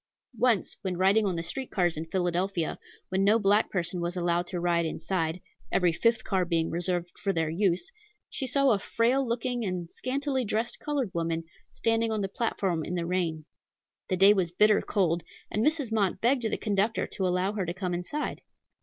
Once 0.39 0.77
when 0.81 0.97
riding 0.97 1.27
on 1.27 1.35
the 1.35 1.43
street 1.43 1.69
cars 1.69 1.95
in 1.95 2.07
Philadelphia, 2.07 2.79
when 3.09 3.23
no 3.23 3.37
black 3.37 3.69
person 3.69 4.01
was 4.01 4.17
allowed 4.17 4.47
to 4.47 4.59
ride 4.59 4.83
inside, 4.83 5.39
every 5.71 5.93
fifth 5.93 6.23
car 6.23 6.43
being 6.43 6.71
reserved 6.71 7.11
for 7.19 7.31
their 7.31 7.51
use, 7.51 7.91
she 8.27 8.47
saw 8.47 8.71
a 8.71 8.79
frail 8.79 9.23
looking 9.23 9.63
and 9.63 9.91
scantily 9.91 10.43
dressed 10.43 10.79
colored 10.79 11.13
woman, 11.13 11.43
standing 11.69 12.11
on 12.11 12.21
the 12.21 12.27
platform 12.27 12.83
in 12.83 12.95
the 12.95 13.05
rain. 13.05 13.45
The 14.09 14.17
day 14.17 14.33
was 14.33 14.49
bitter 14.49 14.81
cold, 14.81 15.21
and 15.51 15.63
Mrs. 15.63 15.91
Mott 15.91 16.19
begged 16.19 16.41
the 16.41 16.57
conductor 16.57 17.05
to 17.05 17.27
allow 17.27 17.53
her 17.53 17.63
to 17.67 17.71
come 17.71 17.93
inside. 17.93 18.41